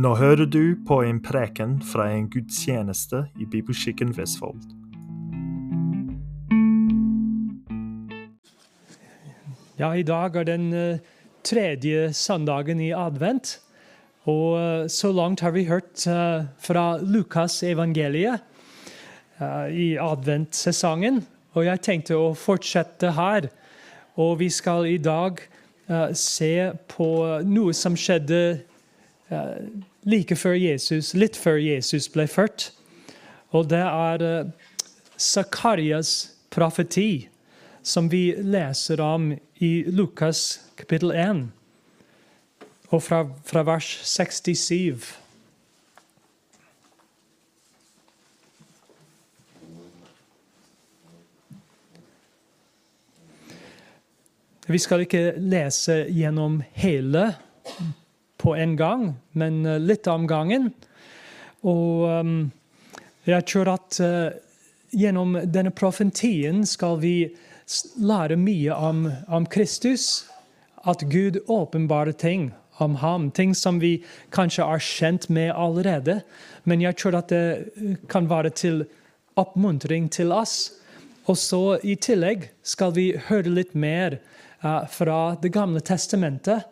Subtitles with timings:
[0.00, 4.62] Nå hører du på en preken fra en gudstjeneste i Bibelskikken Vestfold.
[9.76, 11.02] Ja, i dag er den eh,
[11.44, 13.58] tredje søndagen i advent.
[14.24, 18.46] Og eh, så langt har vi hørt eh, fra Lukas evangeliet
[19.72, 21.20] i adventsesongen.
[21.58, 23.50] Og jeg tenkte å fortsette her.
[24.16, 25.44] Og vi skal i dag
[26.16, 26.52] se
[26.92, 27.08] på
[27.48, 28.40] noe som skjedde
[30.04, 32.70] like før Jesus, litt før Jesus ble født.
[33.50, 34.50] Og det er eh,
[35.18, 37.28] Zakarias profeti,
[37.82, 41.48] som vi leser om i Lukas kapittel 1,
[42.90, 45.10] og fra, fra vers 67.
[54.70, 57.32] Vi skal ikke lese gjennom hele
[58.40, 60.70] på en gang, men eh, litt om gangen.
[61.60, 62.36] Og um,
[63.28, 64.32] jeg tror at uh,
[64.96, 67.14] gjennom denne profetien skal vi
[68.00, 70.24] lære mye om, om Kristus.
[70.88, 72.48] At Gud åpenbarer ting
[72.80, 73.28] om ham.
[73.30, 73.98] Ting som vi
[74.32, 76.22] kanskje er kjent med allerede.
[76.64, 77.44] Men jeg tror at det
[77.76, 78.86] uh, kan være til
[79.36, 80.72] oppmuntring til oss.
[81.28, 84.16] Og så i tillegg skal vi høre litt mer
[84.64, 86.64] uh, fra Det gamle testamentet.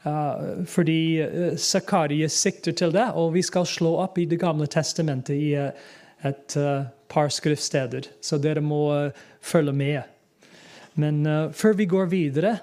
[0.00, 5.36] Fordi uh, Zakarias sikter til det, og vi skal slå opp i Det gamle testamentet
[5.36, 5.68] i uh,
[6.24, 8.08] et uh, par skriftsteder.
[8.20, 10.02] Så dere må følge med.
[10.94, 12.58] Men før vi går videre,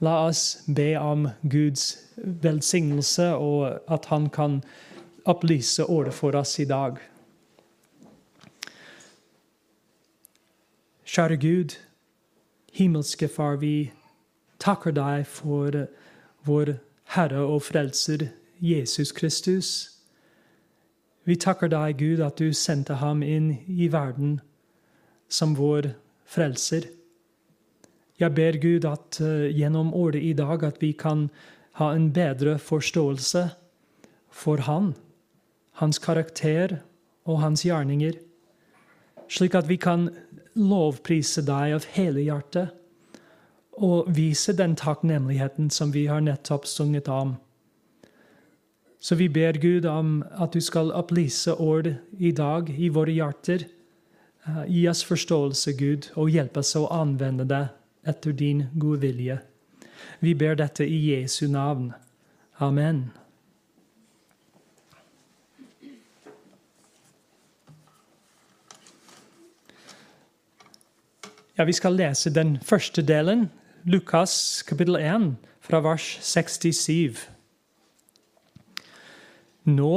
[0.00, 4.62] la oss be om Guds velsignelse, og at Han kan
[5.24, 6.96] opplyse ordet for oss i dag.
[11.04, 11.76] Kjære Gud,
[12.72, 13.92] himmelske Far, vi
[14.58, 16.01] takker deg for uh,
[16.46, 16.76] vår
[17.14, 18.28] Herre og Frelser
[18.62, 19.68] Jesus Kristus.
[21.24, 24.40] Vi takker deg, Gud, at du sendte ham inn i verden
[25.30, 25.92] som vår
[26.26, 26.88] frelser.
[28.18, 31.28] Jeg ber Gud at eh, gjennom året i dag at vi kan
[31.78, 33.48] ha en bedre forståelse
[34.32, 34.94] for Han,
[35.80, 36.78] hans karakter
[37.24, 38.18] og hans gjerninger,
[39.28, 40.10] slik at vi kan
[40.54, 42.81] lovprise deg av hele hjertet
[43.82, 47.36] og vise den takknemligheten som vi har nettopp sunget om.
[49.02, 51.88] Så vi ber Gud om at du skal opplyse ord
[52.18, 53.64] i dag i våre hjerter.
[54.46, 57.64] Eh, Gi oss forståelse, Gud, og hjelp oss å anvende det
[58.06, 59.40] etter din gode vilje.
[60.20, 61.92] Vi ber dette i Jesu navn.
[62.60, 63.10] Amen.
[71.58, 73.50] Ja, Vi skal lese den første delen,
[73.84, 77.16] Lukas kapittel 1, fra vers 67.
[79.66, 79.94] Nå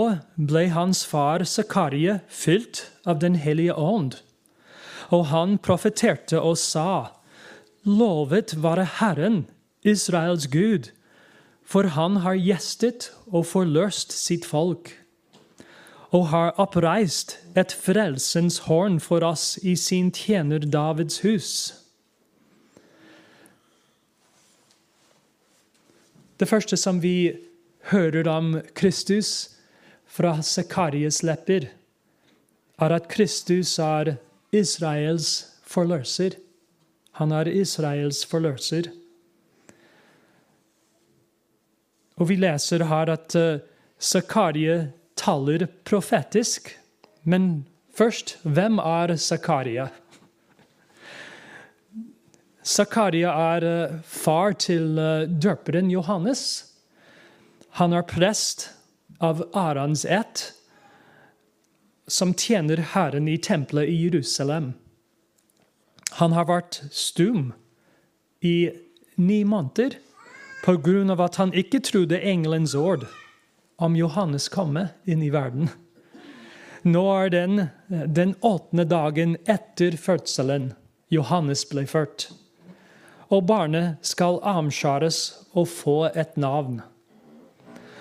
[0.50, 4.18] ble hans far Zakarie fylt av Den hellige ånd,
[5.13, 7.13] og han profeterte og sa:"
[7.85, 9.46] Lovet være Herren,
[9.84, 10.90] Israels Gud,
[11.62, 14.96] for han har gjestet og forløst sitt folk,
[16.09, 21.84] og har oppreist et frelsens horn for oss i sin tjener Davids hus.
[26.40, 27.31] Det første som vi
[27.91, 29.56] hører om Kristus
[30.06, 31.69] fra Zakarias lepper,
[32.79, 34.18] er at Kristus er
[34.51, 35.29] Israels
[35.63, 36.35] forløser.
[37.19, 38.91] Han er Israels forløser.
[42.16, 43.62] Og vi leser her at Zakarie
[44.00, 46.79] Zakaria taler profetisk.
[47.23, 47.66] Men
[47.96, 49.88] først, hvem er Zakaria?
[52.66, 56.42] Zakaria er eh, far til eh, døperen Johannes.
[57.78, 58.72] Han er prest
[59.22, 60.48] av Arans ett,
[62.08, 64.74] som tjener Herren i tempelet i Jerusalem.
[66.18, 67.52] Han har vært stum
[68.42, 68.72] i
[69.16, 69.97] ni måneder
[70.66, 73.06] på grunn av at han ikke trodde engelens ord
[73.78, 75.70] om Johannes komme inn i verden.
[76.85, 80.72] Nå er den den åttende dagen etter fødselen
[81.14, 82.29] Johannes ble født
[83.30, 85.22] og barnet skal omskjæres
[85.54, 86.82] og få et navn.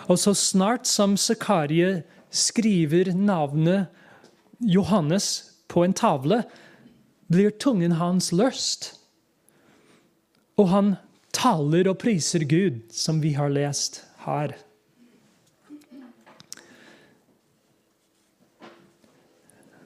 [0.08, 3.86] Og så snart som Zakarie skriver navnet
[4.60, 6.42] Johannes på en tavle,
[7.32, 8.92] blir tungen hans løst.
[10.60, 10.94] Og han
[11.34, 14.54] taler og priser Gud, som vi har lest her.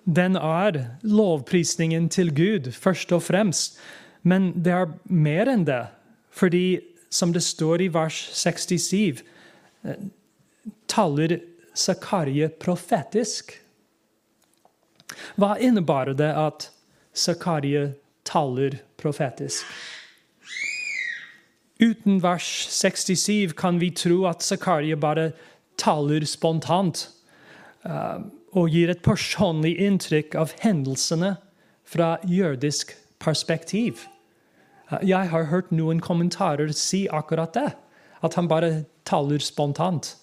[0.08, 3.79] Den er lovprisningen til Gud, først og fremst.
[4.22, 5.84] Men det er mer enn det.
[6.30, 6.80] Fordi,
[7.10, 9.22] som det står i vers 67,
[9.84, 10.00] eh,
[10.90, 11.38] taler
[11.78, 13.54] Zakarie profetisk?
[15.38, 16.68] Hva innebar det at
[17.14, 17.92] Zakarie
[18.28, 19.64] taler profetisk?
[21.78, 25.30] Uten vers 67 kan vi tro at Zakarie bare
[25.78, 27.06] taler spontant
[27.86, 28.18] uh,
[28.58, 31.36] og gir et personlig inntrykk av hendelsene
[31.86, 34.06] fra jødisk perspektiv.
[35.02, 37.70] Jeg har hørt noen kommentarer si akkurat det,
[38.24, 40.14] at han bare taler spontant.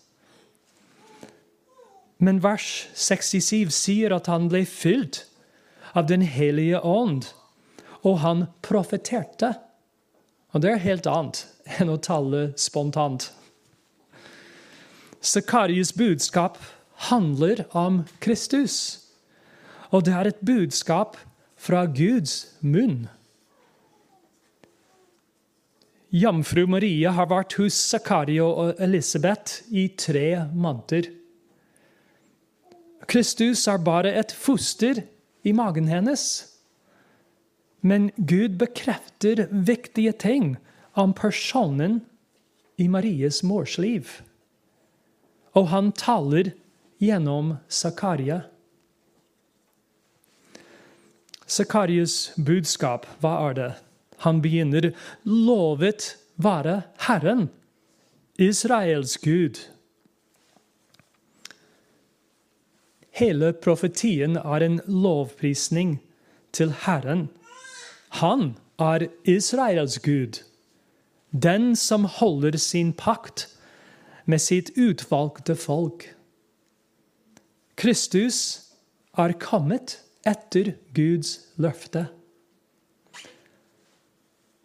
[2.18, 5.25] Men vers 67 sier at han ble fylt
[5.95, 7.30] av Den hellige ånd,
[8.03, 9.53] og han profeterte.
[10.51, 11.45] Og det er helt annet
[11.80, 13.30] enn å tale spontant.
[15.25, 16.59] Sakarius' budskap
[17.09, 19.07] handler om Kristus,
[19.89, 21.18] og det er et budskap
[21.66, 23.08] fra Guds munn.
[26.16, 31.10] Jomfru Maria har vært hos Zakaria og Elisabeth i tre måneder.
[33.10, 35.02] Kristus er bare et foster
[35.46, 36.24] i magen hennes.
[37.86, 40.56] Men Gud bekrefter viktige ting
[40.98, 42.00] om personen
[42.82, 44.08] i Maries mors liv.
[45.56, 46.54] Og han taler
[47.02, 48.46] gjennom Zakaria.
[51.47, 53.71] Zakarias budskap, hva er det?
[54.25, 54.92] Han begynner
[55.24, 57.50] 'Lovet være Herren,
[58.39, 59.69] Israels Gud'.
[63.12, 66.01] Hele profetien er en lovprisning
[66.51, 67.30] til Herren.
[68.09, 70.44] Han er Israels Gud,
[71.31, 73.47] den som holder sin pakt
[74.25, 76.15] med sitt utvalgte folk.
[77.75, 78.62] Kristus
[79.18, 82.07] er kommet etter Guds løfte.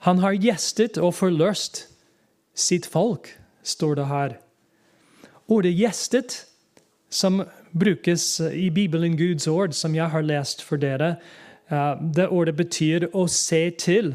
[0.07, 1.85] Han har gjestet og forløst
[2.57, 3.29] sitt folk,
[3.63, 4.39] står det her.
[5.49, 6.47] Ordet 'gjestet',
[7.11, 7.43] som
[7.73, 11.17] brukes i Bibelen Guds ord, som jeg har lest for dere.
[11.71, 14.15] Eh, det ordet betyr å se til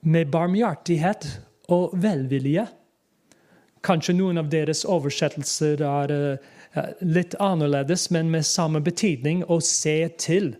[0.00, 1.26] med barmhjertighet
[1.68, 2.66] og velvilje.
[3.82, 10.08] Kanskje noen av deres oversettelser er eh, litt annerledes, men med samme betydning å se
[10.18, 10.54] til.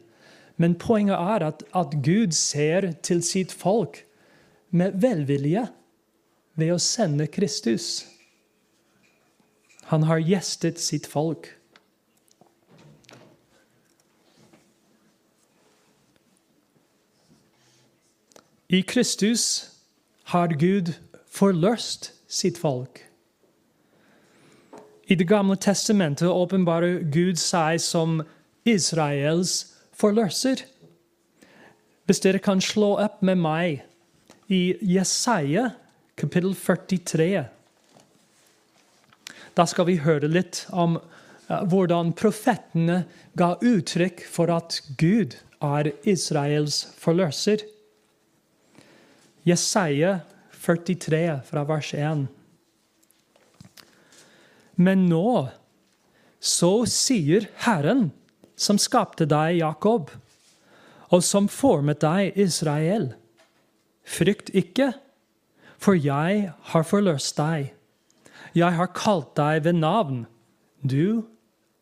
[0.63, 4.05] Men poenget er at, at Gud ser til sitt folk
[4.71, 5.65] med velvilje
[6.55, 8.05] ved å sende Kristus.
[9.91, 11.49] Han har gjestet sitt folk.
[18.71, 19.67] I Kristus
[20.31, 20.95] har Gud
[21.27, 23.03] forløst sitt folk.
[25.11, 28.23] I Det gamle testamentet åpenbarer Gud seg som
[28.65, 29.72] Israels
[30.03, 30.65] forløser.
[32.07, 33.85] Hvis dere kan slå opp med meg
[34.53, 35.71] i Jesaja
[36.19, 37.29] kapittel 43
[39.57, 43.03] Da skal vi høre litt om uh, hvordan profetene
[43.39, 47.63] ga uttrykk for at Gud er Israels forløser.
[49.47, 50.21] Jesaja
[50.63, 52.25] 43 fra vers 1.
[54.83, 55.51] Men nå,
[56.43, 58.11] så sier Herren,
[58.57, 60.11] som skapte deg, Jakob,
[61.13, 63.13] og som formet deg, Israel,
[64.05, 64.93] frykt ikke,
[65.83, 67.73] for jeg har forløst deg.
[68.55, 70.25] Jeg har kalt deg ved navn.
[70.83, 71.25] Du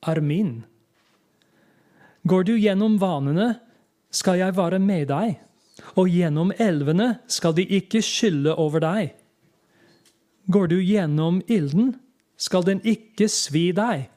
[0.07, 0.65] er min.
[2.29, 3.55] Går du gjennom vanene,
[4.11, 5.39] skal jeg være med deg
[5.99, 9.15] og gjennom elvene skal de ikke skylle over deg.
[10.51, 11.95] Går du gjennom ilden,
[12.41, 14.09] skal den ikke svi deg,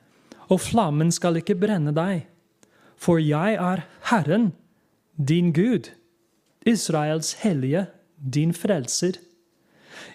[0.50, 2.26] og flammen skal ikke brenne deg.
[3.04, 4.54] For jeg er Herren,
[5.18, 5.90] din Gud,
[6.66, 7.86] Israels hellige,
[8.34, 9.20] din frelser.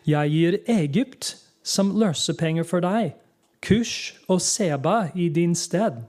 [0.06, 3.12] Jeg gir Egypt som løsepenger for deg,
[3.60, 6.00] Kush og Seba i din sted.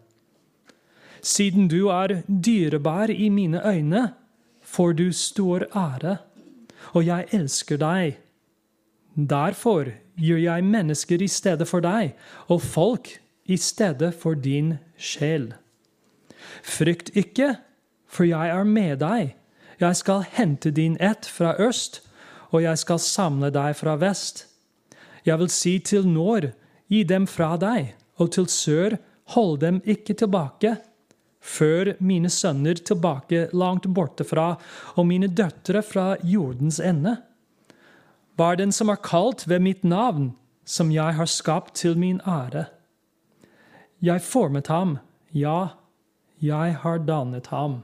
[1.22, 4.14] Siden du er dyrebar i mine øyne,
[4.62, 6.18] får du stor ære,
[6.94, 8.20] og jeg elsker deg.
[9.16, 12.16] Derfor gir jeg mennesker i stedet for deg,
[12.48, 13.10] og folk
[13.46, 15.54] i stedet for din sjel.
[16.64, 17.56] Frykt ikke,
[18.08, 19.36] for jeg er med deg.
[19.80, 22.02] Jeg skal hente din ett fra øst,
[22.52, 24.46] og jeg skal samle deg fra vest.
[25.26, 26.52] Jeg vil si til nord,
[26.90, 28.98] gi dem fra deg, og til sør,
[29.36, 30.78] hold dem ikke tilbake
[31.40, 34.56] før mine sønner tilbake langt borte fra,
[34.96, 37.18] og mine døtre fra jordens ende.
[38.38, 40.34] Var den som er kalt ved mitt navn,
[40.66, 42.66] som jeg har skapt til min ære.
[44.02, 44.98] Jeg formet ham,
[45.34, 45.79] ja,
[46.40, 47.82] jeg har dannet ham.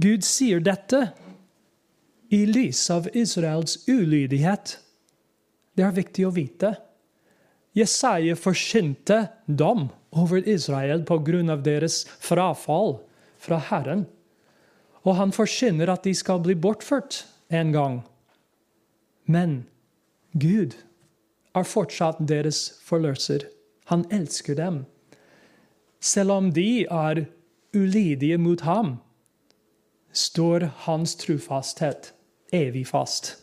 [0.00, 1.10] Gud sier dette
[2.32, 4.78] i lys av Israels ulydighet.
[5.76, 6.74] Det er viktig å vite.
[7.76, 12.96] Jesaja forsynte dom over Israel på grunn av deres frafall
[13.38, 14.06] fra Herren.
[15.06, 18.00] Og han forsyner at de skal bli bortført en gang.
[19.30, 19.62] Men
[20.32, 20.76] Gud
[21.54, 23.46] er fortsatt deres forløser.
[23.90, 24.84] Han elsker dem.
[26.00, 27.24] Selv om de er
[27.74, 28.96] ulydige mot ham,
[30.12, 32.12] står hans trofasthet
[32.52, 33.36] evig fast.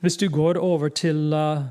[0.00, 1.62] Hvis du går over til uh,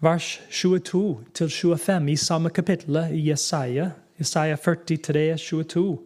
[0.00, 5.98] vers 22 til 25 i samme kapittel i Jesaja, Jesaja 43, 22,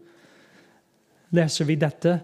[1.31, 2.21] leser vi dette.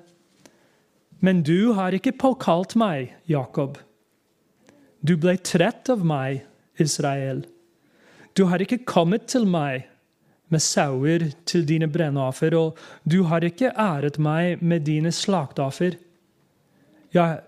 [1.25, 3.78] Men du har ikke påkalt meg, Jakob.
[5.00, 6.43] Du ble trett av meg,
[6.81, 7.45] Israel.
[8.37, 9.87] Du har ikke kommet til meg
[10.52, 15.97] med sauer til dine brennoffer, og du har ikke æret meg med dine slaktoffer.
[17.14, 17.43] Jeg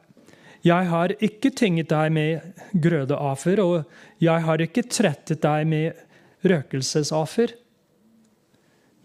[0.66, 3.85] jeg har ikke tynget deg med grødeoffer, og
[4.18, 6.00] jeg har ikke trettet deg med
[6.42, 7.52] røkelsesoffer.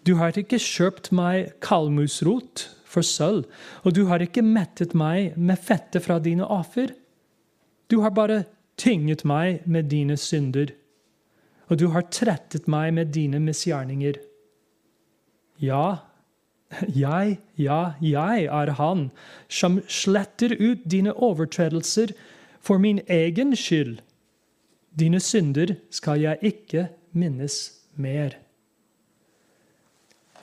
[0.08, 3.46] Du har ikke kjøpt meg kalmusrot for sølv,
[3.84, 6.92] og du har ikke mettet meg med fettet fra dine offer.
[7.88, 8.44] Du har bare
[8.80, 10.74] tynget meg med dine synder,
[11.72, 14.20] og du har trettet meg med dine misgjerninger.
[15.62, 15.86] Ja,
[16.88, 19.10] jeg, ja, jeg er han
[19.52, 22.14] som sletter ut dine overtredelser
[22.64, 24.00] for min egen skyld.
[25.00, 27.58] Dine synder skal jeg ikke minnes
[27.96, 28.36] mer.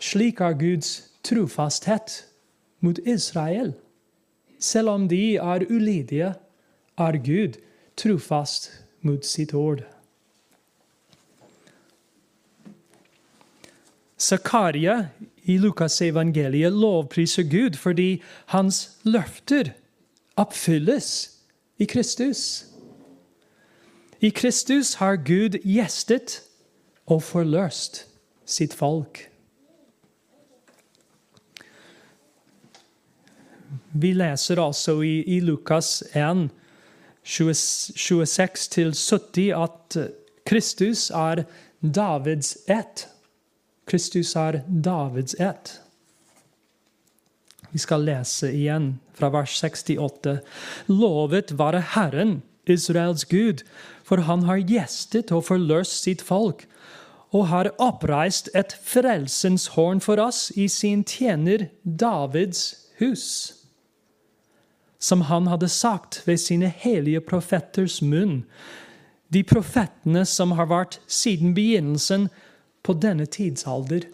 [0.00, 0.92] Slik er Guds
[1.26, 2.22] trofasthet
[2.80, 3.72] mot Israel.
[4.58, 6.34] Selv om de er ulydige,
[6.98, 7.58] er Gud
[7.96, 8.70] trofast
[9.02, 9.82] mot sitt ord.
[14.18, 15.08] Zakaria
[15.44, 19.70] i Lukas evangeliet lovpriser Gud fordi hans løfter
[20.36, 21.38] oppfylles
[21.78, 22.66] i Kristus.
[24.20, 26.42] I Kristus har Gud gjestet
[27.06, 28.06] og forløst
[28.44, 29.28] sitt folk.
[33.92, 36.50] Vi leser altså i, i Lukas 1,
[37.24, 39.96] 26-70 at
[40.48, 41.44] Kristus er
[41.80, 43.08] Davids ett.
[43.88, 45.80] Kristus er Davids ett.
[47.70, 50.38] Vi skal lese igjen fra vers 68.
[50.88, 53.64] Lovet være Herren, Israels Gud,
[54.04, 56.66] for han har gjestet og forløst sitt folk,
[57.32, 63.57] og har oppreist et frelsens horn for oss i sin tjener Davids hus.
[64.98, 68.44] Som han hadde sagt ved sine hellige profeters munn,
[69.28, 72.28] de profetene som har vært siden begynnelsen
[72.82, 74.08] på denne tidsalder.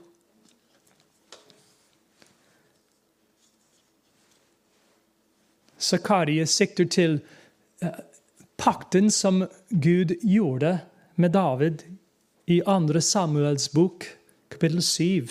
[5.78, 7.18] Zakaria sikter til
[7.82, 8.00] eh,
[8.56, 10.78] pakten som Gud gjorde
[11.16, 11.84] med David
[12.46, 13.00] i 2.
[13.00, 14.06] Samuels bok,
[14.50, 15.28] kapittel 7.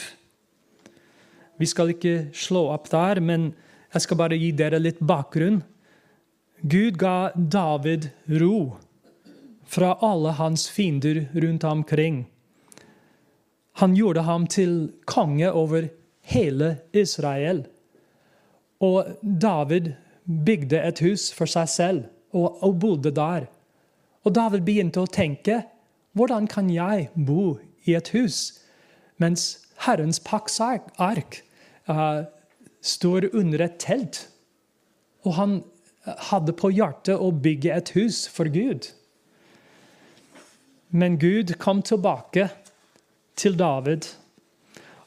[1.57, 3.53] Vi skal ikke slå opp der, men
[3.93, 5.61] jeg skal bare gi dere litt bakgrunn.
[6.61, 8.09] Gud ga David
[8.39, 8.77] ro
[9.69, 12.23] fra alle hans fiender rundt omkring.
[13.81, 15.89] Han gjorde ham til konge over
[16.21, 17.65] hele Israel.
[18.79, 19.93] Og David
[20.25, 23.47] bygde et hus for seg selv og, og bodde der.
[24.23, 25.63] Og David begynte å tenke
[26.13, 27.57] hvordan kan jeg bo
[27.89, 28.59] i et hus
[29.21, 30.89] mens Herrens paktsark
[31.89, 32.23] uh,
[32.83, 34.27] står under et telt?
[35.23, 35.61] Og han
[36.29, 38.89] hadde på hjertet å bygge et hus for Gud.
[40.91, 42.49] Men Gud kom tilbake
[43.39, 44.11] til David.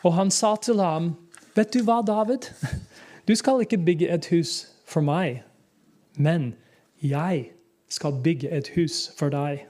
[0.02, 1.14] Og han sa til ham,
[1.54, 2.50] 'Vet du hva, David?
[3.28, 5.42] Du skal ikke bygge et hus for meg,
[6.14, 6.54] men
[7.02, 7.50] jeg
[7.88, 9.66] skal bygge et hus for deg.'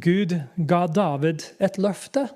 [0.00, 2.28] Gud ga David et løfte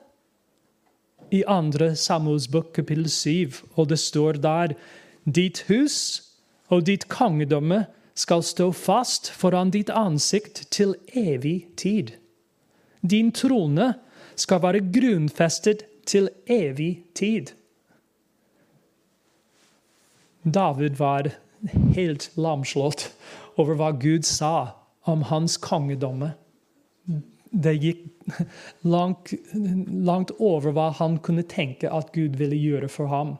[1.35, 1.95] i 2.
[1.99, 4.76] Samuels bok, kapittel 7, og det står der
[5.25, 5.97] Ditt hus
[6.71, 12.14] og ditt kongedømme skal stå fast foran ditt ansikt til evig tid.
[13.03, 13.95] Din trone
[14.37, 17.50] skal være grunnfestet til evig tid.
[20.45, 21.33] David var
[21.97, 23.09] helt lamslått
[23.57, 24.76] over hva Gud sa
[25.09, 26.35] om hans kongedomme.
[27.54, 28.02] Det gikk
[28.94, 29.32] langt,
[30.11, 33.37] langt over hva han kunne tenke at Gud ville gjøre for ham.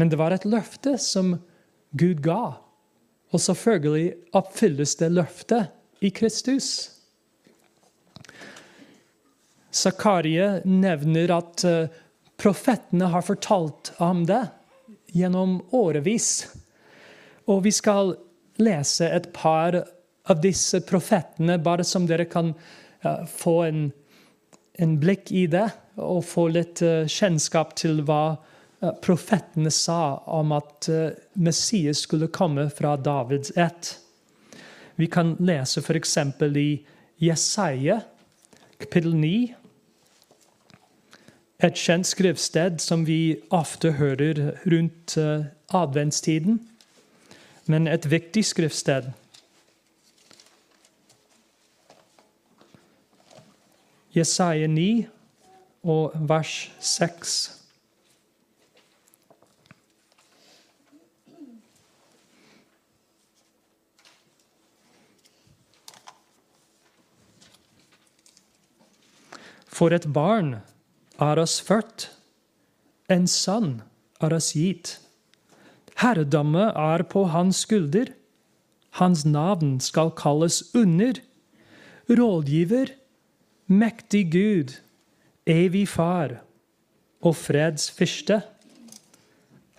[0.00, 1.36] Men det var et løfte som
[1.92, 2.56] Gud ga.
[3.30, 5.70] Og selvfølgelig oppfylles det løftet
[6.02, 6.70] i Kristus.
[9.70, 11.92] Zakarie nevner at uh,
[12.40, 14.42] profetene har fortalt om det
[15.14, 16.48] gjennom årevis.
[17.46, 18.16] Og vi skal
[18.60, 19.82] lese et par
[20.30, 22.52] av disse profetene, bare som dere kan
[23.04, 23.82] uh, få en,
[24.78, 25.68] en, blikk i det,
[26.00, 30.88] og få litt uh, kjennskap til hva uh, profetene sa om at
[31.34, 33.96] Messias skulle komme fra Davids ett.
[35.00, 36.16] Vi kan lese f.eks.
[36.56, 36.70] i
[37.20, 38.00] Jesaja,
[38.78, 39.54] kapittel 9.
[41.60, 45.18] Et kjent skriftsted som vi ofte hører rundt
[45.76, 46.60] adventstiden
[47.70, 49.10] men et viktig skriftsted.
[54.10, 55.06] Jesaja 9
[55.86, 57.36] og vers 6.
[69.70, 70.56] For et barn
[71.22, 72.10] er oss født,
[73.08, 73.78] en sønn
[74.20, 74.98] er oss gitt.
[76.02, 78.10] Herredømmet er på hans skulder.
[78.98, 81.22] Hans navn skal kalles under.
[82.10, 82.92] Rådgiver,
[83.70, 84.74] mektig Gud,
[85.46, 86.40] evig far
[87.22, 88.40] og freds fyrste.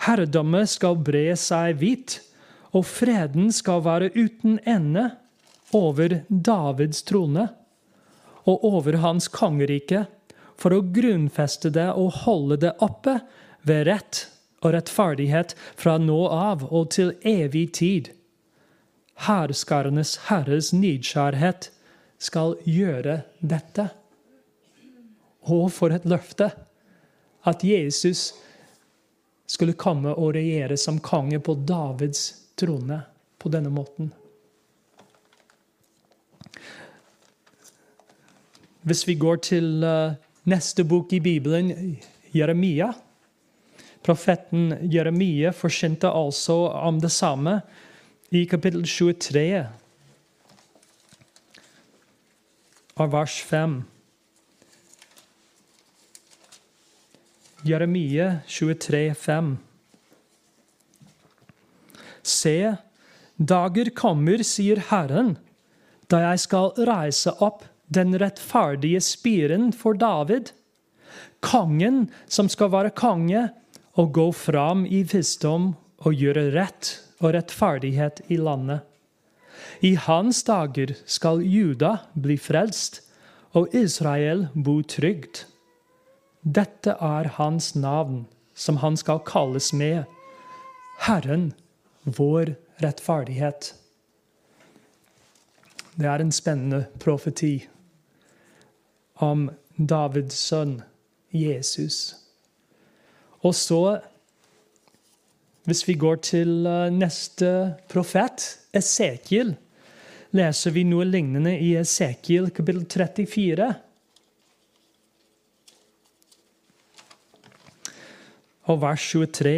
[0.06, 2.20] Herredømmet skal bre seg hvitt,
[2.72, 5.10] og freden skal være uten ende
[5.76, 7.50] over Davids trone
[8.48, 10.06] og over hans kongerike,
[10.58, 13.18] for å grunnfeste det og holde det oppe
[13.68, 14.24] ved rett
[14.62, 18.12] og rettferdighet fra nå av og til evig tid.
[19.26, 21.72] Herskarenes Herres nidkjærhet
[22.22, 23.88] skal gjøre dette.
[25.50, 26.52] Og for et løfte!
[27.50, 28.36] At Jesus
[29.50, 33.00] skulle komme og regjere som konge på Davids trone
[33.42, 34.12] på denne måten.
[38.86, 40.14] Hvis vi går til eh,
[40.50, 41.98] neste bok i Bibelen,
[42.34, 42.92] Jeremia
[44.02, 47.60] Profeten Jeremia forkynte altså om det samme
[48.34, 49.44] i kapittel 23
[53.02, 53.84] av vers 5.
[57.62, 59.58] Jeremia 23, 5.
[62.22, 62.76] Se,
[63.36, 65.36] dager kommer, sier Herren,
[66.10, 70.54] da jeg skal reise opp den rettferdige spiren for David,
[71.42, 73.48] kongen som skal være konge
[74.00, 78.91] og gå fram i visdom og gjøre rett og rettferdighet i landet.
[79.82, 83.02] I hans dager skal Juda bli frelst
[83.58, 85.46] og Israel bo trygt.
[86.42, 90.04] Dette er hans navn, som han skal kalles med.
[91.06, 91.52] Herren,
[92.04, 93.74] vår rettferdighet.
[95.96, 97.68] Det er en spennende profeti
[99.22, 100.80] om Davids sønn
[101.32, 102.16] Jesus.
[103.42, 104.00] Og så,
[105.68, 107.52] hvis vi går til eh, neste
[107.92, 109.54] profet, Esekiel,
[110.34, 113.70] leser vi noe lignende i Esekiel kapittel 34.
[118.72, 119.56] Og vers 23.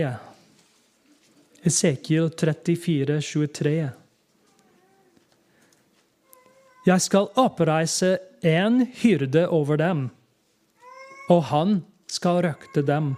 [1.64, 3.76] Esekiel 34, 23.
[6.84, 10.08] Jeg skal oppreise en hyrde over dem,
[11.32, 11.78] og han
[12.12, 13.14] skal røkte dem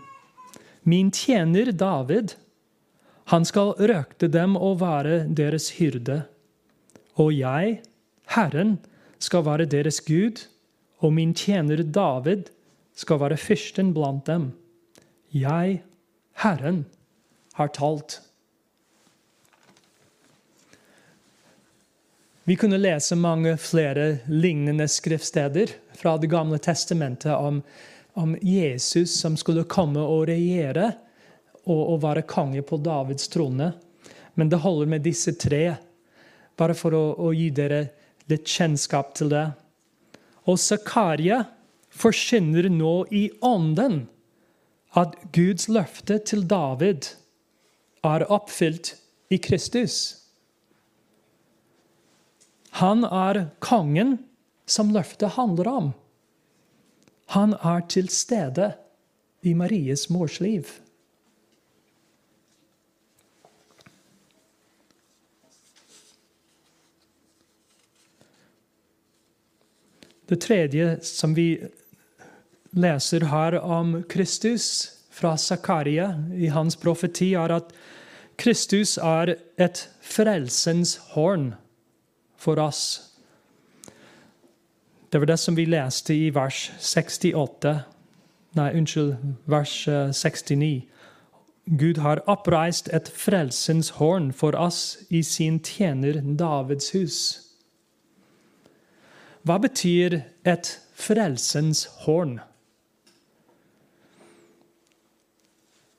[0.86, 2.36] min tjener David,
[3.32, 6.24] han skal røkte dem og være deres hyrde.
[7.16, 7.80] Og jeg,
[8.36, 8.78] Herren,
[9.20, 10.46] skal være deres Gud,
[11.00, 12.52] og min tjener David
[12.96, 14.52] skal være fyrsten blant dem.
[15.34, 15.82] Jeg,
[16.44, 16.86] Herren,
[17.54, 18.22] har talt.
[22.46, 27.64] Vi kunne lese mange flere lignende skriftsteder fra Det gamle testamentet om
[28.16, 30.94] om Jesus som skulle komme og regjere
[31.66, 33.74] og, og være konge på Davids trone.
[34.36, 35.76] Men det holder med disse tre,
[36.58, 37.82] bare for å, å gi dere
[38.32, 39.46] litt kjennskap til det.
[40.46, 41.44] Og Zakaria
[41.96, 44.06] forkynner nå i ånden
[44.96, 47.10] at Guds løfte til David
[48.06, 48.94] er oppfylt
[49.34, 49.98] i Kristus.
[52.80, 54.18] Han er kongen
[54.68, 55.92] som løftet handler om.
[57.34, 58.74] Han er til stede
[59.46, 60.68] i Maries mors liv.
[70.30, 71.60] Det tredje som vi
[72.76, 77.74] leser her om Kristus fra Zakaria i hans profeti, er at
[78.38, 81.54] Kristus er et frelsens horn
[82.38, 83.02] for oss.
[85.12, 87.76] Det var det som vi leste i vers 68.
[88.56, 90.84] Nei, unnskyld, vers 69.
[91.66, 97.45] Gud har oppreist et frelsens horn for oss i sin tjener Davids hus.
[99.46, 102.40] Hva betyr et frelsens horn?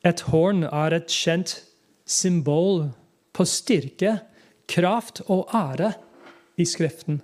[0.02, 1.52] Et horn er et kjent
[2.02, 2.88] symbol
[3.30, 4.16] på styrke,
[4.66, 5.92] kraft og ære
[6.58, 7.20] i Skriften.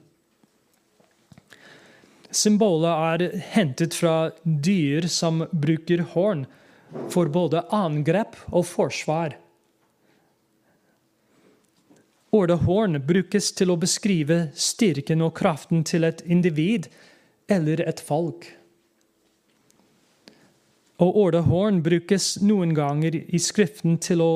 [2.31, 6.47] Symbolet er hentet fra dyr som bruker horn
[7.11, 9.35] for både angrep og forsvar.
[12.33, 16.87] Ordet horn brukes til å beskrive styrken og kraften til et individ
[17.53, 18.47] eller et folk.
[21.03, 24.31] Og ordet horn brukes noen ganger i Skriften til å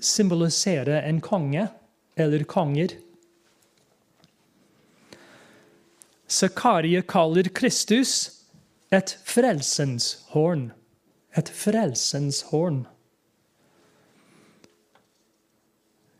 [0.00, 1.66] symbolisere en konge
[2.16, 2.94] eller konger.
[6.32, 8.14] Zakaria kaller Kristus
[8.88, 10.70] et frelsens horn.
[11.36, 12.86] Et frelsens horn.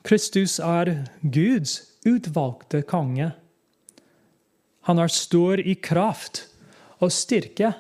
[0.02, 3.30] Kristus er Guds utvalgte konge.
[4.88, 6.48] Han er stor i kraft
[6.98, 7.70] og styrke.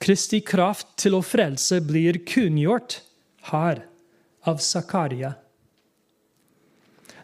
[0.00, 2.98] Kristi kraft til å frelse blir kunngjort
[3.52, 3.84] her
[4.48, 5.36] av Zakaria.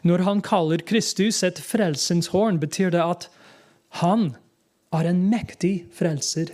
[0.07, 3.27] Når han kaller Kristus et frelsens horn, betyr det at
[4.03, 4.37] han
[4.95, 6.53] er en mektig frelser.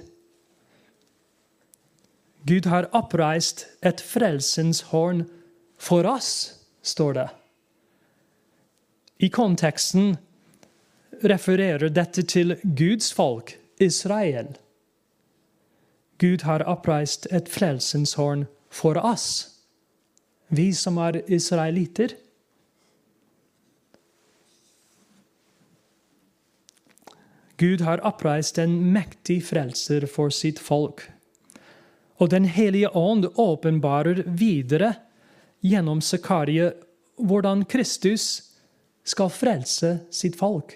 [2.48, 5.26] Gud har oppreist et frelsens horn
[5.82, 7.30] for oss, står det.
[9.16, 10.16] I konteksten
[11.22, 14.54] refererer dette til Guds folk, Israel.
[16.22, 19.26] Gud har oppreist et frelsens horn for oss,
[20.54, 22.14] vi som er israelitter.
[27.58, 31.08] Gud har oppreist en mektig frelser for sitt folk.
[32.22, 34.94] Og Den hellige ånd åpenbarer videre
[35.62, 36.72] gjennom Zakarie
[37.22, 38.42] hvordan Kristus
[39.04, 40.74] skal frelse sitt folk.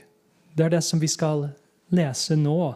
[0.55, 1.49] Det er det som vi skal
[1.95, 2.75] lese nå.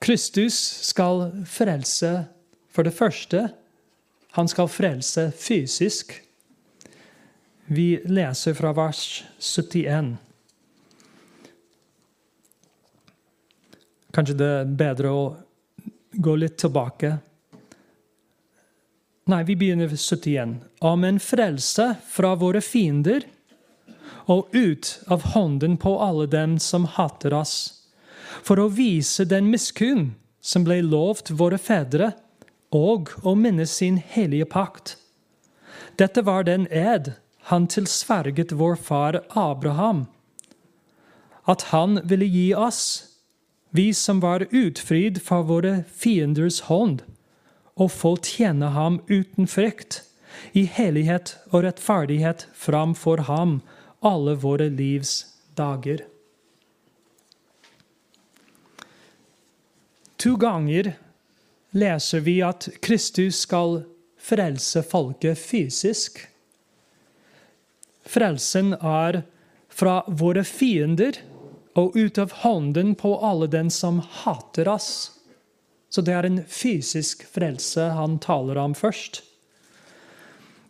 [0.00, 0.56] Kristus
[0.88, 2.12] skal frelse
[2.72, 3.50] for det første.
[4.36, 6.14] Han skal frelse fysisk.
[7.70, 10.16] Vi leser fra vers 71.
[14.10, 15.24] Kanskje det er bedre å
[16.10, 17.18] gå litt tilbake.
[19.30, 20.54] Nei, vi begynner ved 71.
[20.78, 23.28] Om en frelse fra våre fiender
[24.30, 27.54] og ut av hånden på alle dem som hater oss,
[28.42, 32.12] for å vise den miskunn som ble lovt våre fedre,
[32.74, 34.96] og å minne sin hellige pakt.
[35.98, 37.12] Dette var den ed
[37.50, 40.06] han tilsverget vår far Abraham,
[41.46, 42.82] at han ville gi oss
[43.70, 47.02] vi som var utfridd fra våre fienders hånd,
[47.76, 50.02] og få tjene ham uten frykt,
[50.52, 53.58] i hellighet og rettferdighet framfor ham
[54.06, 55.26] alle våre livs
[55.58, 56.04] dager.
[60.20, 60.92] To ganger
[61.70, 63.82] leser vi at Kristus skal
[64.20, 66.20] frelse folket fysisk.
[68.04, 69.22] Frelsen er
[69.70, 71.22] fra våre fiender
[71.78, 75.19] og ut av hånden på alle den som hater oss.
[75.90, 79.24] Så det er en fysisk frelse han taler om først.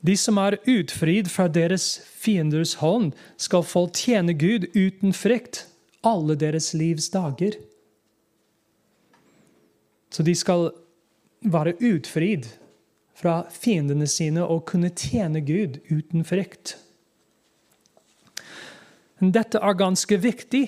[0.01, 5.67] De som er utfridd fra deres fienders hånd, skal få tjene Gud uten frykt
[6.07, 7.59] alle deres livs dager.
[10.11, 10.71] Så de skal
[11.41, 12.49] være utfridd
[13.21, 16.79] fra fiendene sine og kunne tjene Gud uten frykt.
[19.21, 20.65] Dette er ganske viktig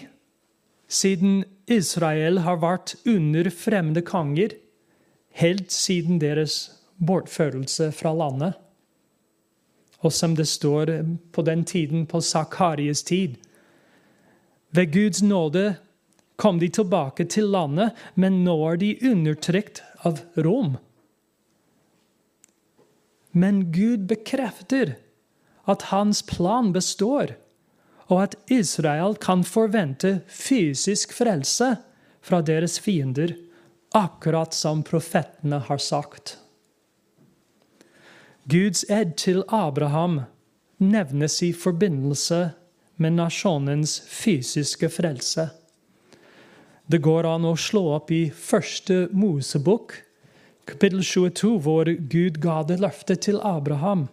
[0.92, 4.56] siden Israel har vært under fremmede konger
[5.38, 8.58] helt siden deres bortførelse fra landet.
[10.02, 10.90] Og som det står
[11.32, 13.38] på den tiden, på Zakaries tid
[14.72, 15.76] Ved Guds nåde
[16.36, 20.78] kom de tilbake til landet, men nå er de undertrykt av Rom.
[23.32, 24.96] Men Gud bekrefter
[25.68, 27.36] at hans plan består
[28.12, 31.72] og at Israel kan forvente fysisk frelse
[32.22, 33.32] fra deres fiender,
[33.96, 36.36] akkurat som profetene har sagt.
[38.44, 40.22] Guds ed til Abraham
[40.82, 42.50] nevnes i forbindelse
[43.00, 45.48] med nasjonens fysiske frelse.
[46.86, 49.94] Det går an å slå opp i første Mosebok,
[50.68, 54.08] kapittel 22, hvor Gud ga det løftet til Abraham.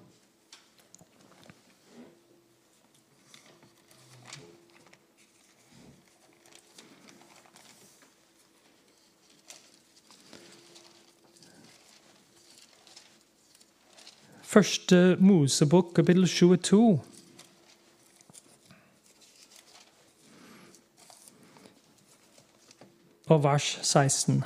[14.49, 16.99] Første Mosebok, kapittel 22.
[23.27, 24.41] Og vers 16.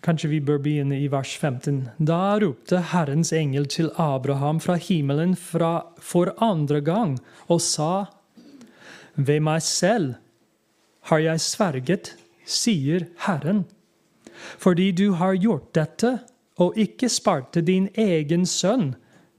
[0.00, 1.84] Kanskje vi bør begynne i vers 15.
[2.00, 8.04] Da ropte Herrens engel til Abraham fra himmelen fra for andre gang og sa:"
[9.16, 10.23] Ved meg selv
[11.10, 12.14] har jeg sverget,
[12.44, 13.64] sier Herren.
[14.58, 16.18] Fordi du har gjort dette
[16.60, 18.94] og ikke sparte din egen sønn,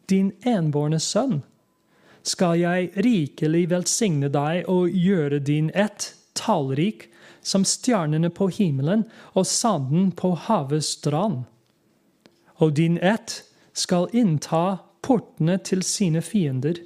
[0.10, 1.42] din enbårne sønn,
[2.26, 7.08] skal jeg rikelig velsigne deg og gjøre din ett tallrik
[7.46, 11.46] som stjernene på himmelen og sanden på havets strand.
[12.58, 16.80] Og din ett skal innta portene til sine fiender.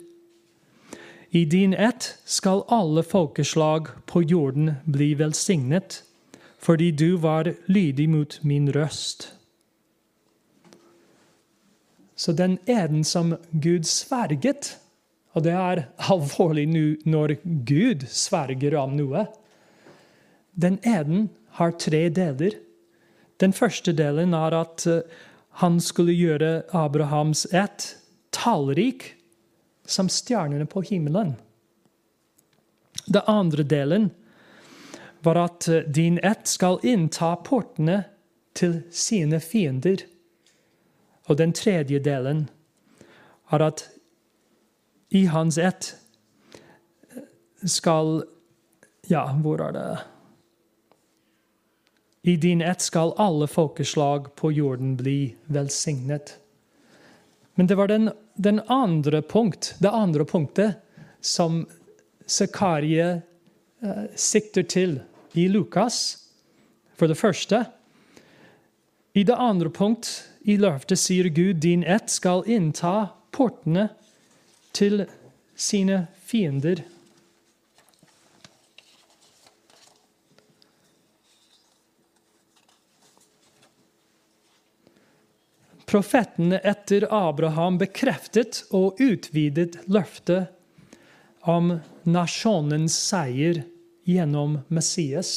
[1.29, 6.03] I din ett skal alle folkeslag på jorden bli velsignet,
[6.57, 9.31] fordi du var lydig mot min røst.
[12.15, 14.77] Så den eden som Gud sverget,
[15.31, 16.65] og det er alvorlig
[17.05, 19.27] når Gud sverger om noe
[20.59, 22.57] den eden har tre deler.
[23.39, 25.05] Den første delen er at eh,
[25.63, 27.93] han skulle gjøre Abrahams ett
[28.35, 29.13] tallrik
[29.89, 31.35] som stjernene på himmelen.
[33.05, 34.09] Den andre delen
[35.19, 38.03] var at eh, din ett skal innta portene
[38.53, 40.05] til sine fiender.
[41.29, 42.47] Og den tredje delen
[43.51, 43.89] er at
[45.09, 45.95] i hans ett
[47.65, 48.23] skal
[49.09, 49.83] Ja, hvor er det
[52.21, 56.35] i din ett skal alle folkeslag på jorden bli velsignet.
[57.59, 60.73] Men det var den, den andre punkt, det andre punktet
[61.21, 61.65] som
[62.23, 63.21] Zakarie
[63.81, 64.93] eh, sikter til
[65.35, 65.97] i Lukas.
[66.95, 67.65] For det første
[69.11, 70.07] I det andre punkt
[70.47, 73.89] i løftet sier Gud din ett skal innta portene
[74.71, 75.03] til
[75.59, 76.85] sine fiender.
[85.89, 90.51] Profetene etter Abraham bekreftet og utvidet løftet
[91.49, 91.71] om
[92.05, 93.63] nasjonens seier
[94.05, 95.31] gjennom Messias.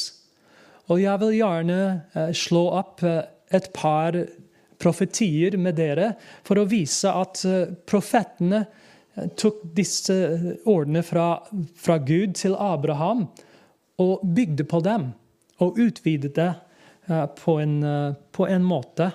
[0.91, 1.79] Og jeg vil gjerne
[2.13, 4.17] eh, slå opp eh, et par
[4.77, 6.11] profetier med dere
[6.45, 8.61] for å vise at eh, profetene
[9.37, 10.13] tok disse
[10.69, 11.39] ordene fra,
[11.77, 13.27] fra Gud til Abraham
[14.01, 15.11] og bygde på dem
[15.61, 16.51] og utvidet det
[17.37, 17.75] på en,
[18.33, 19.11] på en måte.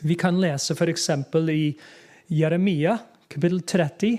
[0.00, 1.10] Vi kan lese f.eks.
[1.50, 1.76] i
[2.26, 4.18] Jeremia kapittel 30.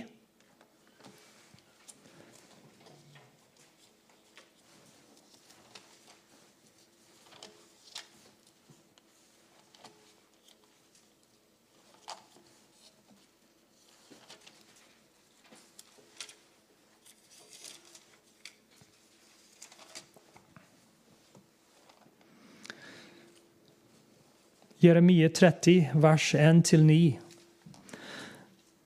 [24.82, 27.20] Jeremie 30, vers 1-9.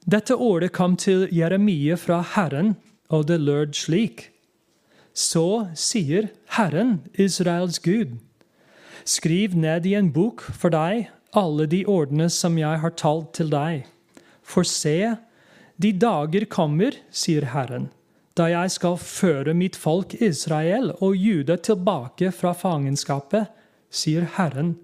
[0.04, 2.74] Dette året kom til Jeremie fra Herren,
[3.08, 4.26] og det lød slik.
[5.16, 6.28] Så sier
[6.58, 8.18] Herren, Israels Gud,
[9.08, 13.56] skriv ned i en bok for deg alle de ordene som jeg har talt til
[13.56, 13.88] deg.
[14.44, 15.16] For se,
[15.80, 17.88] de dager kommer, sier Herren,
[18.36, 23.48] da jeg skal føre mitt folk Israel og Juda tilbake fra fangenskapet,
[23.88, 24.76] sier Herren.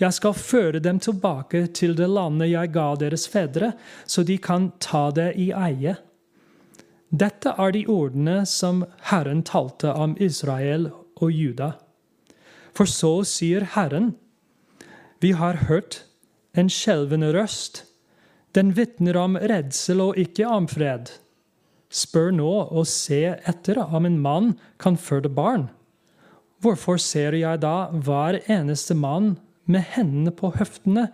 [0.00, 3.72] Jeg skal føre dem tilbake til det landet jeg ga deres fedre,
[4.06, 5.96] så de kan ta det i eie.
[7.12, 10.88] Dette er de ordene som Herren talte om Israel
[11.20, 11.74] og Juda.
[12.72, 14.14] For så sier Herren,
[15.20, 16.02] vi har hørt
[16.56, 17.84] en skjelvende røst.
[18.56, 21.12] Den vitner om redsel og ikke om fred.
[21.92, 25.68] Spør nå og se etter om en mann kan føde barn.
[26.64, 29.34] Hvorfor ser jeg da hver eneste mann
[29.72, 31.08] med hendene på høftene,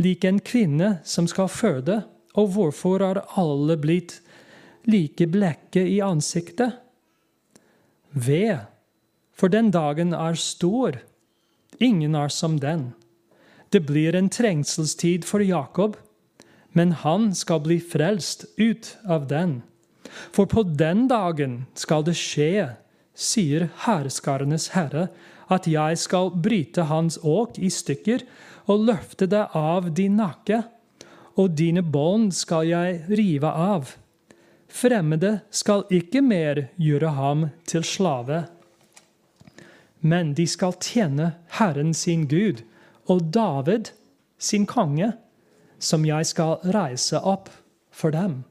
[0.00, 2.02] lik en kvinne som skal føde,
[2.34, 4.18] og hvorfor har alle blitt
[4.90, 6.78] like blekke i ansiktet?
[8.14, 8.66] Ved,
[9.34, 11.00] for den dagen er stor,
[11.82, 12.92] ingen er som den.
[13.74, 15.96] Det blir en trengselstid for Jakob,
[16.74, 19.62] men han skal bli frelst ut av den.
[20.34, 22.74] For på den dagen skal det skje,
[23.14, 25.08] sier herskarenes herre,
[25.52, 28.24] at jeg skal bryte hans åk i stykker
[28.70, 30.62] og løfte det av din nakke,
[31.36, 33.96] og dine bånd skal jeg rive av.
[34.68, 38.44] Fremmede skal ikke mer gjøre ham til slave.
[40.04, 42.60] men de skal tjene Herren sin Gud
[43.08, 43.88] og David
[44.38, 45.14] sin konge,
[45.78, 47.48] som jeg skal reise opp
[47.90, 48.42] for dem.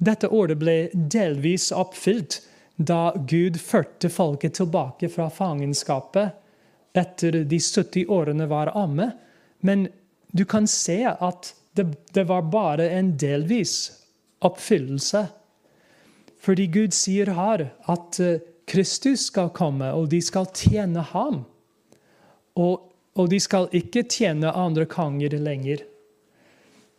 [0.00, 2.40] Dette ordet ble delvis oppfylt
[2.76, 9.10] da Gud førte folket tilbake fra fangenskapet etter de 70 årene var omme.
[9.60, 9.88] Men
[10.32, 13.92] du kan se at det, det var bare en delvis
[14.44, 15.26] oppfyllelse.
[16.40, 21.44] Fordi Gud sier her at eh, Kristus skal komme, og de skal tjene ham.
[22.58, 25.84] Og, og de skal ikke tjene andre konger lenger.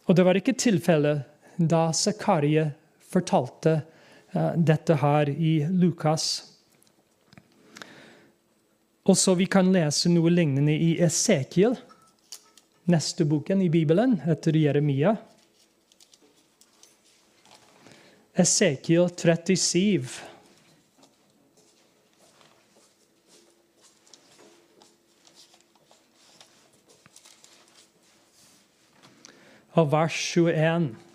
[0.08, 1.26] Og det var ikke tilfellet
[1.58, 2.70] da Zakaria
[3.12, 3.82] fortalte
[4.58, 6.28] dette her i Lukas.
[9.08, 11.78] Også vi kan lese noe lignende i Esekiel,
[12.92, 15.16] neste boken i Bibelen etter Jeremia.
[18.38, 20.20] Esekiel 37.
[29.78, 31.07] Og vers 21.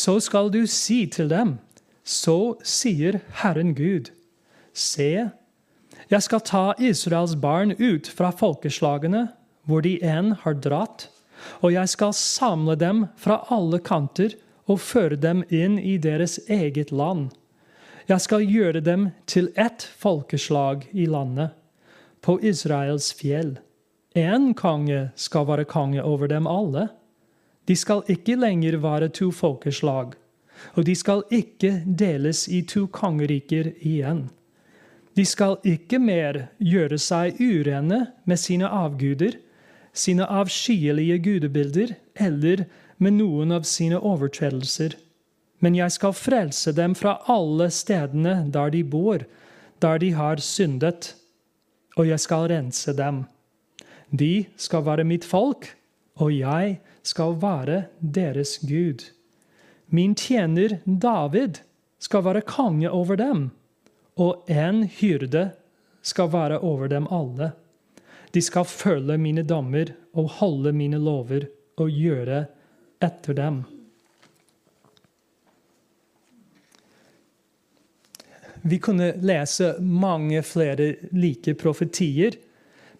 [0.00, 1.58] Så skal du si til dem,
[2.04, 4.08] så sier Herren Gud,
[4.72, 5.28] se,
[6.10, 9.28] jeg skal ta Israels barn ut fra folkeslagene
[9.68, 11.10] hvor de enn har dratt
[11.60, 14.36] og jeg skal samle dem fra alle kanter
[14.70, 17.30] og føre dem inn i deres eget land.
[18.08, 21.54] Jeg skal gjøre dem til ett folkeslag i landet,
[22.20, 23.56] på Israels fjell.
[24.18, 26.88] Én konge skal være konge over dem alle.
[27.70, 30.16] De skal ikke lenger være to folkeslag,
[30.74, 34.24] og de skal ikke deles i to kongeriker igjen.
[35.14, 39.38] De skal ikke mer gjøre seg urene med sine avguder,
[39.94, 42.64] sine avskyelige gudebilder eller
[42.98, 44.98] med noen av sine overtredelser.
[45.62, 49.22] Men jeg skal frelse dem fra alle stedene der de bor,
[49.78, 51.14] der de har syndet,
[51.94, 53.28] og jeg skal rense dem.
[54.10, 55.76] De skal være mitt folk,
[56.18, 59.06] og jeg skal være deres Gud.
[59.88, 61.62] Min tjener David
[61.98, 63.48] skal være konge over dem,
[64.16, 65.50] og en hyrde
[66.02, 67.52] skal være over dem alle.
[68.34, 72.44] De skal følge mine dommer og holde mine lover og gjøre
[73.02, 73.62] etter dem.
[78.62, 82.36] Vi kunne lese mange flere like profetier,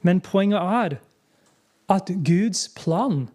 [0.03, 0.97] men poenget er
[1.91, 3.29] at Guds plan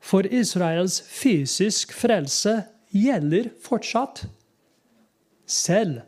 [0.00, 4.24] for Israels fysisk frelse gjelder fortsatt,
[5.46, 6.00] selv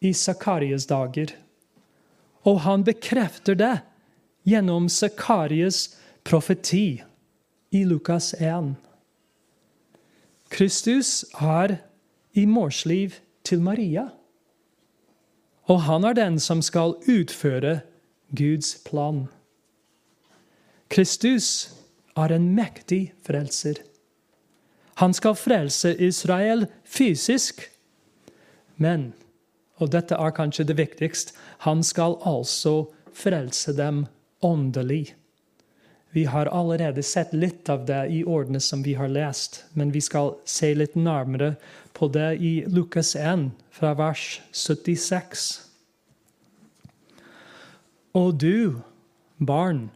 [0.00, 1.34] i Zakarias dager.
[2.44, 3.74] Og han bekrefter det
[4.48, 7.02] gjennom Zakarias profeti
[7.74, 8.74] i Lukas 1.
[10.54, 11.78] Kristus er
[12.32, 14.08] i morsliv til Maria.
[15.64, 17.80] Og han er den som skal utføre
[18.36, 19.26] Guds plan.
[20.88, 21.74] Kristus
[22.16, 23.80] er en mektig frelser.
[25.02, 27.64] Han skal frelse Israel fysisk,
[28.76, 29.12] men,
[29.82, 31.34] og dette er kanskje det viktigste,
[31.66, 34.06] han skal altså frelse dem
[34.42, 35.14] åndelig.
[36.14, 40.02] Vi har allerede sett litt av det i ordene som vi har lest, men vi
[40.04, 41.56] skal se litt nærmere
[41.94, 45.48] på det i Lukas 1, fra vers 76.
[48.14, 48.78] Og du,
[49.42, 49.88] barn,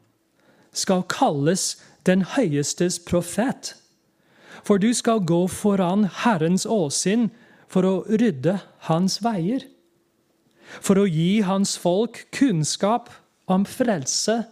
[0.75, 1.77] skal kalles
[2.09, 3.75] den høyestes profet,
[4.65, 7.29] for du skal gå foran Herrens åsinn
[7.71, 9.65] for å rydde hans veier,
[10.81, 13.13] for å gi hans folk kunnskap
[13.49, 14.43] om frelse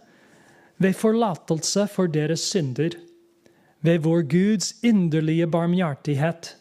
[0.81, 2.95] ved forlatelse for deres synder,
[3.85, 6.55] ved vår Guds inderlige barmhjertighet.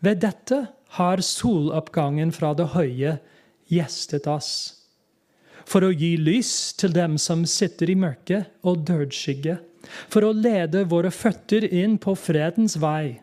[0.00, 3.16] Ved dette har soloppgangen fra det høye
[3.70, 4.52] gjestet oss,
[5.68, 9.60] for å gi lys til dem som sitter i mørket og dødsskygge,
[10.08, 13.20] for å lede våre føtter inn på fredens vei.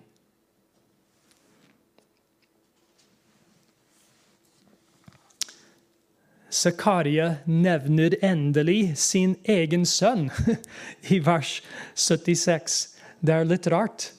[6.57, 10.29] Zakaria nevner endelig sin egen sønn
[11.13, 11.59] i vers
[11.93, 12.77] 76.
[13.19, 14.11] Det er litt rart,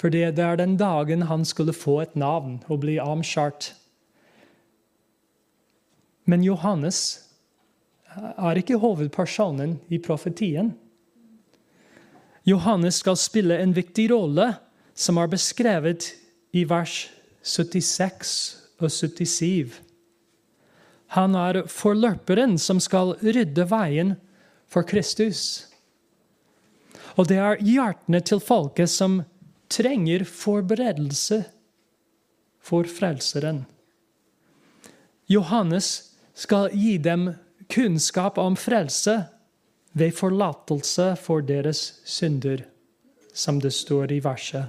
[0.00, 3.72] for det er den dagen han skulle få et navn og bli omskjært.
[6.24, 7.02] Men Johannes
[8.14, 10.72] er ikke hovedpersonen i profetien.
[12.44, 14.50] Johannes skal spille en viktig rolle,
[14.94, 16.10] som er beskrevet
[16.54, 17.06] i vers
[17.42, 18.34] 76
[18.80, 19.80] og 77.
[21.16, 24.14] Han er forløperen som skal rydde veien
[24.68, 25.66] for Kristus.
[27.16, 29.22] Og det er hjertene til folket som
[29.72, 31.44] trenger forberedelse
[32.64, 33.64] for Frelseren.
[35.30, 37.30] Johannes skal gi dem
[37.72, 39.22] kunnskap om frelse
[39.94, 42.64] ved forlatelse for deres synder,
[43.34, 44.66] som det står i verset.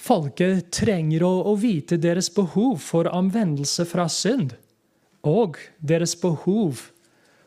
[0.00, 4.54] Folket trenger å, vite deres behov for omvendelse fra synd,
[5.26, 6.86] og deres behov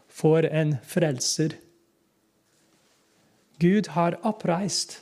[0.08, 1.58] for en frelser.
[3.64, 5.00] Gud har oppreist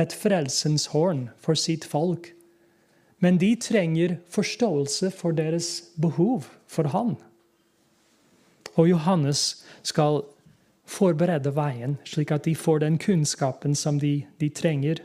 [0.00, 2.30] et frelsens horn for sitt folk,
[3.20, 7.18] men de trenger forståelse for deres behov for Han.
[8.80, 10.22] Og Johannes skal
[10.88, 15.02] forberede veien, slik at de får den kunnskapen som de, de trenger.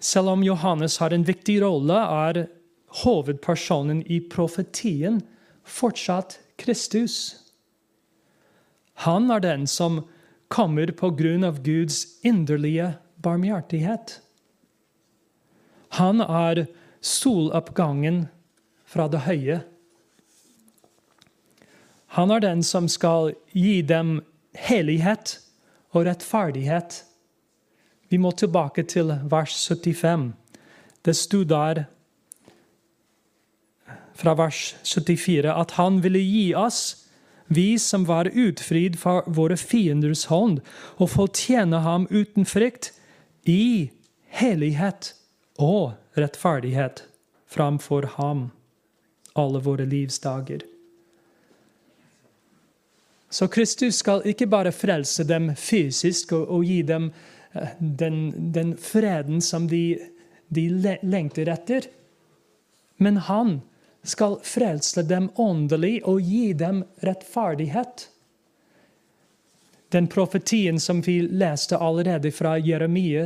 [0.00, 2.46] Selv om Johannes har en viktig rolle, er
[3.04, 5.20] hovedpersonen i profetien
[5.64, 7.36] fortsatt Kristus.
[9.06, 10.04] Han er den som
[10.52, 12.94] kommer på grunn av Guds inderlige
[13.24, 14.20] barmhjertighet.
[15.98, 16.66] Han er
[17.04, 18.26] soloppgangen
[18.86, 19.62] fra det høye.
[22.14, 24.20] Han er den som skal gi dem
[24.54, 25.40] hellighet
[25.94, 27.00] og rettferdighet.
[28.08, 30.28] Vi må tilbake til vers 75.
[31.02, 31.84] Det sto der
[34.14, 37.08] fra vers 74 at han ville gi oss,
[37.50, 40.60] vi som var utfridd fra våre fienders hånd,
[40.96, 42.92] og få tjene ham uten frykt,
[43.44, 43.90] i
[44.32, 45.10] hellighet
[45.60, 47.02] og rettferdighet
[47.50, 48.46] framfor ham
[49.36, 50.62] alle våre livsdager.
[53.34, 57.08] Så Kristus skal ikke bare frelse dem fysisk og, og gi dem
[57.52, 58.18] eh, den,
[58.54, 59.96] den, freden som de,
[60.54, 60.68] de
[61.02, 61.88] lengter etter,
[63.02, 63.56] men han
[64.06, 68.04] skal frelse dem åndelig og gi dem rettferdighet.
[69.90, 73.24] Den profetien som vi leste allerede fra Jeremia,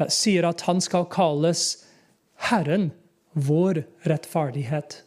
[0.00, 1.84] eh, sier at han skal kalles
[2.50, 2.90] Herren,
[3.38, 4.98] vår rettferdighet.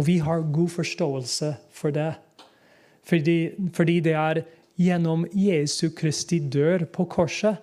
[0.00, 2.14] Og vi har god forståelse for det.
[3.08, 4.42] Fordi, fordi det er
[4.78, 7.56] gjennom Jesu Kristi dør på korset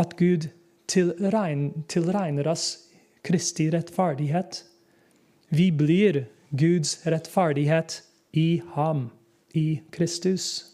[0.00, 0.48] at Gud
[0.88, 2.88] tilregner, oss
[3.26, 4.62] Kristi rettferdighet.
[5.50, 8.00] Vi blir Guds rettferdighet
[8.32, 9.10] i ham,
[9.54, 10.64] i Kristus.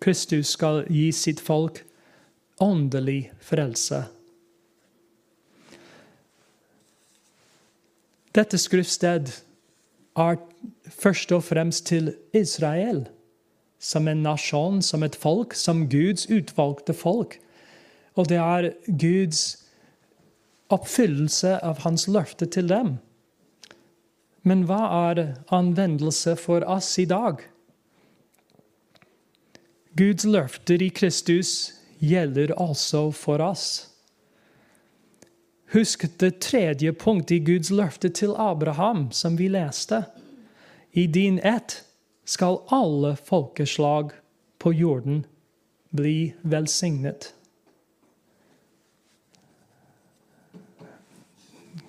[0.00, 1.82] Kristus skal gi sitt folk
[2.62, 4.04] åndelig frelse.
[8.36, 9.30] Dette skriftsted
[10.18, 10.40] er
[10.90, 13.06] først og fremst til Israel,
[13.78, 17.38] som en nasjon, som et folk, som Guds utvalgte folk.
[18.18, 19.42] Og det er Guds
[20.74, 22.96] oppfyllelse av hans løfte til dem.
[24.42, 24.80] Men hva
[25.12, 25.22] er
[25.54, 27.40] anvendelse for oss i dag?
[29.98, 33.87] Guds løfter i Kristus gjelder altså for oss.
[35.72, 40.04] Husk det tredje punktet i Guds løfte til Abraham, som vi leste.
[40.92, 41.84] I din ett
[42.24, 44.14] skal alle folkeslag
[44.58, 45.26] på jorden
[45.90, 47.34] bli velsignet.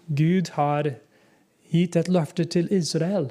[0.07, 0.95] Gud har
[1.71, 3.29] gitt et løfte til Israel,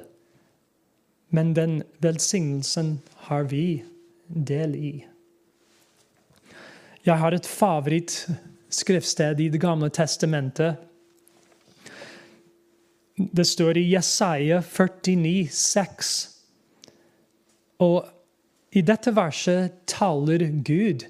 [1.29, 3.83] men den velsignelsen har vi
[4.27, 4.93] del i.
[7.05, 7.45] Jeg har et
[8.69, 10.75] favorittskriftsted i Det gamle testamentet.
[13.15, 16.27] Det står i Jesaja 49, 49,6.
[17.79, 18.05] Og
[18.71, 21.05] i dette verset taler Gud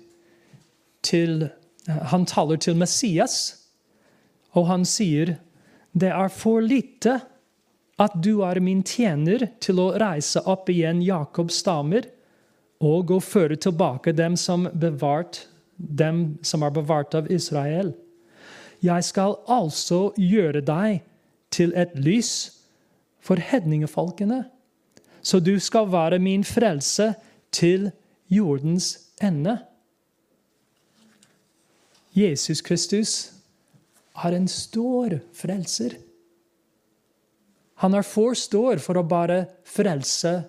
[1.04, 1.50] til
[1.88, 3.56] Han taler til Messias,
[4.54, 5.40] og han sier
[5.92, 7.22] det er for lite
[7.98, 12.06] at du er min tjener til å reise opp igjen Jakobs stammer
[12.80, 15.48] og å føre tilbake dem som bevart
[15.80, 17.94] dem som er bevart av Israel.
[18.84, 21.02] Jeg skal altså gjøre deg
[21.52, 22.52] til et lys
[23.24, 24.44] for hedningefolkene,
[25.22, 27.14] så du skal være min frelse
[27.52, 27.90] til
[28.32, 29.58] jordens ende.
[32.16, 33.32] Jesus Kristus
[34.24, 35.98] er en stor frelser.
[37.80, 40.42] Han er for stor for å bare frelse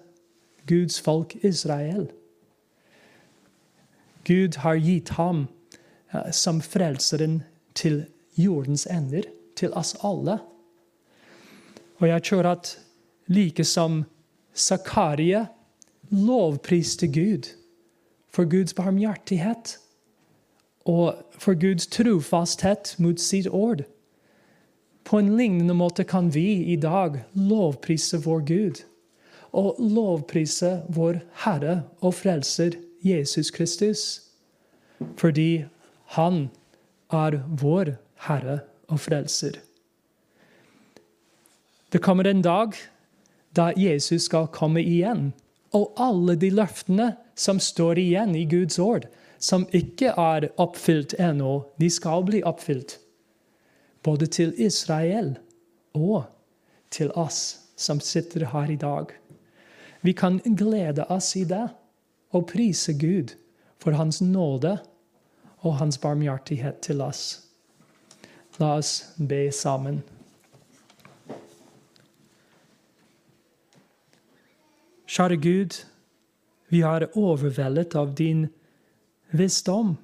[0.66, 2.09] Guds folk Israel.
[4.25, 5.47] Gud har gitt ham
[6.12, 7.43] eh, som frelseren
[7.75, 8.05] til
[8.37, 9.23] jordens ender,
[9.57, 10.39] til oss alle.
[12.01, 12.79] Og jeg tror at
[13.29, 14.05] like som
[14.57, 15.47] Zakaria
[16.11, 17.53] lovpriste Gud
[18.31, 19.79] for Guds barmhjertighet
[20.89, 23.85] og for Guds trofasthet mot sitt ord.
[25.05, 28.83] På en lignende måte kan vi i dag lovprise vår Gud
[29.53, 34.22] og lovprise vår Herre og Frelser Jesus Kristus,
[35.16, 35.64] fordi
[36.16, 36.51] Han
[37.12, 37.94] er vår
[38.26, 39.61] Herre og Frelser.
[41.92, 42.74] Det kommer en dag
[43.57, 45.32] da Jesus skal komme igjen,
[45.74, 49.07] og alle de løftene som står igjen i Guds ord,
[49.38, 52.98] som ikke er oppfylt ennå, de skal bli oppfylt.
[54.03, 55.36] Både til Israel
[55.94, 56.24] og
[56.90, 59.11] til oss som sitter her i dag.
[60.01, 61.68] Vi kan glede oss i det
[62.31, 63.35] og prise Gud
[63.78, 64.78] for Hans nåde
[65.59, 67.47] og Hans barmhjertighet til oss.
[68.61, 70.03] La oss be sammen.
[75.11, 75.81] Kjære Gud,
[76.68, 78.45] vi er overveldet av din
[79.33, 79.97] visdom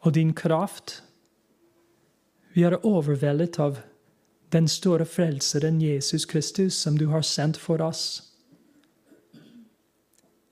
[0.00, 1.00] og din kraft.
[2.54, 3.80] Vi er overveldet av
[4.52, 8.22] den store frelseren Jesus Kristus som du har sendt for oss.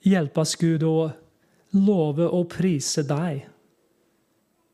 [0.07, 1.11] Hjelp oss, Gud, å
[1.75, 3.47] love og prise deg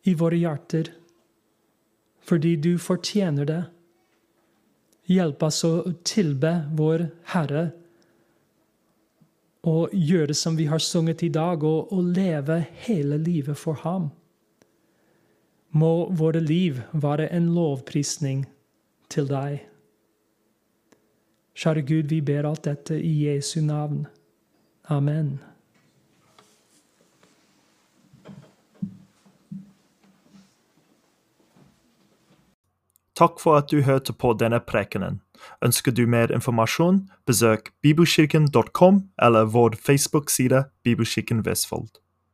[0.04, 0.90] i våre hjerter,
[2.22, 3.62] fordi du fortjener det.
[5.10, 5.72] Hjelp oss å
[6.06, 7.70] tilbe vår Herre
[9.62, 14.10] og gjøre som vi har sunget i dag, og, og leve hele livet for ham.
[15.70, 18.44] Må våre liv være en lovprisning
[19.12, 19.62] til deg.
[21.54, 24.06] Kjære Gud, vi ber alt dette i Jesu navn.
[24.90, 25.40] Amen.
[33.14, 35.20] Takk for at du hørte på denne prekenen.
[35.62, 42.01] Ønsker du mer informasjon, besøk bibelkirken.com eller vår Facebook-side Bibelkirken Vestfold.